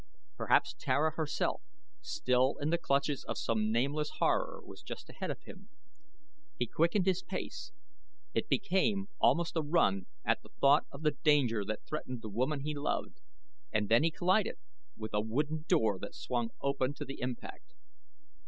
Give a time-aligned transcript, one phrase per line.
[0.35, 1.61] Perhaps Tara herself,
[2.01, 5.69] still in the clutches of some nameless horror, was just ahead of him.
[6.57, 7.71] He quickened his pace
[8.33, 12.61] it became almost a run at the thought of the danger that threatened the woman
[12.61, 13.21] he loved,
[13.71, 14.57] and then he collided
[14.97, 17.75] with a wooden door that swung open to the impact.